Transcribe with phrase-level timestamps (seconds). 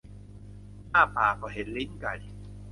[0.93, 2.13] อ้าปากก็เห็นลิ้นไก่